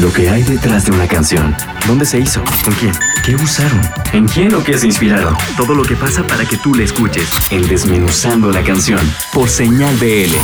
Lo 0.00 0.12
que 0.12 0.28
hay 0.28 0.42
detrás 0.42 0.84
de 0.84 0.92
una 0.92 1.08
canción. 1.08 1.56
¿Dónde 1.86 2.04
se 2.04 2.20
hizo? 2.20 2.44
¿Con 2.62 2.74
quién? 2.74 2.92
¿Qué 3.24 3.34
usaron? 3.34 3.80
¿En 4.12 4.28
quién 4.28 4.54
o 4.54 4.62
qué 4.62 4.76
se 4.76 4.84
inspiraron? 4.86 5.34
Todo 5.56 5.74
lo 5.74 5.84
que 5.84 5.96
pasa 5.96 6.26
para 6.26 6.44
que 6.44 6.58
tú 6.58 6.74
la 6.74 6.84
escuches. 6.84 7.26
En 7.50 7.66
Desmenuzando 7.66 8.50
la 8.50 8.62
canción. 8.62 9.00
Por 9.32 9.48
señal 9.48 9.96
BL. 9.96 10.34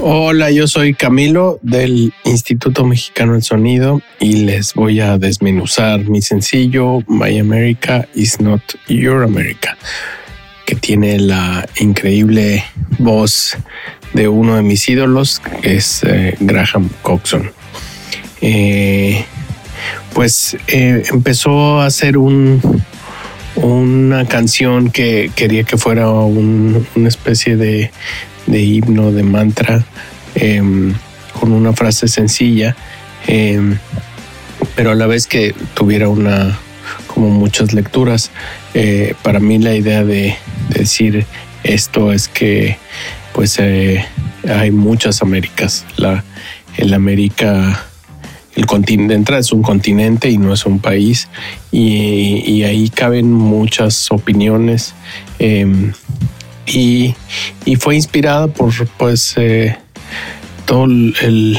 Hola, 0.00 0.52
yo 0.52 0.68
soy 0.68 0.94
Camilo 0.94 1.58
del 1.62 2.14
Instituto 2.24 2.84
Mexicano 2.84 3.32
del 3.32 3.42
Sonido 3.42 4.00
y 4.20 4.44
les 4.44 4.74
voy 4.74 5.00
a 5.00 5.18
desmenuzar 5.18 6.04
mi 6.08 6.22
sencillo 6.22 7.00
My 7.08 7.36
America 7.40 8.06
is 8.14 8.40
not 8.40 8.62
Your 8.86 9.24
America, 9.24 9.76
que 10.66 10.76
tiene 10.76 11.18
la 11.18 11.68
increíble 11.80 12.64
voz 13.00 13.56
de 14.14 14.28
uno 14.28 14.54
de 14.54 14.62
mis 14.62 14.88
ídolos, 14.88 15.42
que 15.62 15.76
es 15.76 16.04
eh, 16.04 16.36
Graham 16.38 16.88
Coxon. 17.02 17.50
Eh, 18.40 19.24
pues 20.14 20.56
eh, 20.66 21.02
empezó 21.10 21.80
a 21.80 21.86
hacer 21.86 22.18
un, 22.18 22.60
una 23.56 24.26
canción 24.26 24.90
que 24.90 25.30
quería 25.34 25.64
que 25.64 25.76
fuera 25.76 26.10
una 26.10 27.08
especie 27.08 27.56
de, 27.56 27.90
himno, 28.46 29.12
de 29.12 29.22
mantra, 29.22 29.84
em, 30.34 30.94
con 31.38 31.52
una 31.52 31.72
frase 31.72 32.08
sencilla, 32.08 32.76
em, 33.26 33.78
pero 34.74 34.90
a 34.90 34.94
la 34.94 35.06
vez 35.06 35.26
que 35.26 35.54
tuviera 35.74 36.08
una 36.08 36.58
como 37.06 37.30
muchas 37.30 37.72
lecturas. 37.72 38.30
para 39.22 39.40
mí 39.40 39.58
la 39.58 39.74
idea 39.74 40.04
de, 40.04 40.36
decir 40.68 41.26
esto 41.64 42.12
es 42.12 42.28
que 42.28 42.78
pues 43.34 43.58
hay 43.58 44.70
muchas 44.70 45.20
Américas. 45.22 45.84
La, 45.96 46.24
el 46.76 46.94
América 46.94 47.89
el 48.56 48.66
continente 48.66 49.38
es 49.38 49.52
un 49.52 49.62
continente 49.62 50.30
y 50.30 50.38
no 50.38 50.52
es 50.52 50.66
un 50.66 50.80
país. 50.80 51.28
Y, 51.70 52.62
ahí 52.62 52.88
caben 52.88 53.32
muchas 53.32 54.10
opiniones 54.10 54.94
em, 55.38 55.92
y, 56.66 57.14
fue 57.78 57.96
inspirada 57.96 58.48
por 58.48 58.72
pues 58.98 59.34
eh, 59.36 59.76
todo 60.66 60.84
el, 60.84 61.58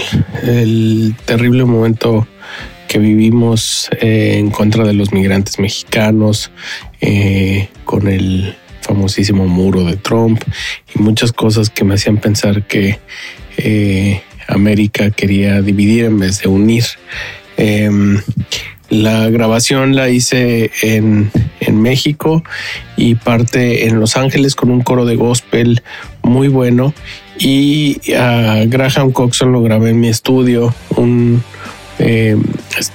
terrible 1.26 1.66
momento 1.66 2.28
que 2.88 3.00
vivimos 3.00 3.90
eh, 4.02 4.36
en 4.38 4.52
contra 4.52 4.84
de 4.84 4.94
los 4.94 5.14
migrantes 5.14 5.60
mexicanos 5.60 6.52
eh, 7.00 7.70
con 7.86 8.08
el 8.08 8.56
famosísimo 8.82 9.48
muro 9.48 9.86
de 9.86 9.96
Trump 9.96 10.42
y 10.94 11.00
muchas 11.00 11.32
cosas 11.32 11.70
que 11.70 11.86
me 11.86 11.94
hacían 11.94 12.18
pensar 12.18 12.68
que 12.68 13.00
América 14.52 15.12
quería 15.12 15.62
dividir 15.62 16.06
en 16.06 16.20
vez 16.20 16.42
de 16.42 16.50
unir. 16.50 16.84
Em, 17.58 18.20
la 18.90 19.30
grabación 19.30 19.96
la 19.96 20.10
hice 20.10 20.72
en, 20.82 21.32
México 21.72 22.44
y 22.98 23.16
parte 23.16 23.88
en 23.88 24.00
Los 24.02 24.18
Ángeles 24.18 24.56
con 24.56 24.70
un 24.72 24.82
coro 24.82 25.06
de 25.06 25.16
gospel 25.16 25.82
muy 26.22 26.50
bueno. 26.50 26.94
Y 27.40 28.14
a 28.14 28.66
Graham 28.66 29.14
Coxon 29.14 29.54
lo 29.54 29.62
grabé 29.62 29.92
en 29.92 30.02
mi 30.02 30.10
estudio. 30.10 30.76
Em, 30.98 32.44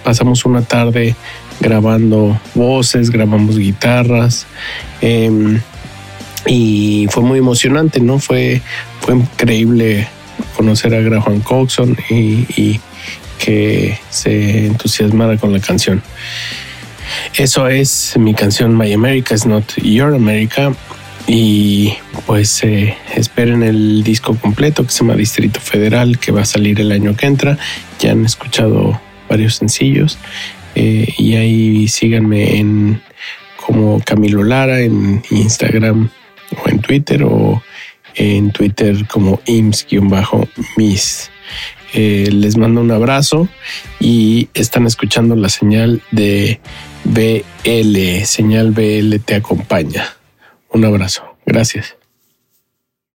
pasamos 0.05 0.45
una 0.45 0.61
tarde 0.61 1.17
grabando 1.61 2.39
voces, 2.55 3.11
grabamos 3.11 3.59
guitarras. 3.59 4.47
Em, 5.01 5.59
y 6.47 7.07
fue 7.11 7.23
muy 7.23 7.39
emocionante, 7.39 8.01
¿no? 8.01 8.19
Fue, 8.19 8.61
fue 9.01 9.15
increíble 9.15 10.07
conocer 10.67 10.97
a 10.97 11.01
Graham 11.01 11.43
Coxon 11.43 11.97
y, 12.11 12.81
que 13.39 13.97
se 14.11 14.67
entusiasmara 14.67 15.37
con 15.37 15.53
la 15.53 15.61
canción. 15.61 16.03
Eso 17.37 17.69
es 17.69 18.17
mi 18.19 18.35
canción 18.35 18.77
My 18.77 18.93
America 18.93 19.33
is 19.33 19.47
Not 19.47 19.77
Your 19.77 20.13
America. 20.13 20.75
Y 21.29 21.95
pues 22.27 22.65
eh, 22.65 22.97
esperen 23.15 23.63
el 23.63 24.03
disco 24.03 24.37
completo 24.37 24.85
que 24.85 24.91
se 24.91 25.05
llama 25.05 25.15
Distrito 25.15 25.61
Federal, 25.61 26.19
que 26.19 26.33
va 26.33 26.43
a 26.43 26.45
salir 26.45 26.81
el 26.81 26.91
año 26.91 27.15
que 27.15 27.27
entra. 27.27 27.59
Ya 28.01 28.11
han 28.11 28.25
escuchado 28.25 29.01
varios 29.29 29.55
sencillos. 29.55 30.19
Eh, 30.75 31.15
y 31.17 31.37
ahí 31.37 31.87
síganme 31.87 32.59
en 32.59 33.01
como 33.65 34.01
Camilo 34.01 34.43
Lara 34.43 34.81
en 34.81 35.23
Instagram 35.31 36.09
o 36.65 36.69
en 36.69 36.81
Twitter 36.81 37.23
o 37.23 37.63
en 38.17 38.51
Twitter 38.51 39.07
como 39.07 39.41
ims-miss. 39.47 41.31
Eh, 41.95 42.29
les 42.31 42.57
mando 42.57 42.81
un 42.81 42.91
abrazo 42.91 43.49
y 44.01 44.49
están 44.55 44.87
escuchando 44.87 45.37
la 45.37 45.49
señal 45.49 46.03
de 46.11 46.61
BL. 47.05 48.25
Señal 48.25 48.73
BL 48.73 49.19
te 49.25 49.37
acompaña. 49.37 50.17
Un 50.71 50.85
abrazo. 50.85 51.37
Gracias. 51.47 51.97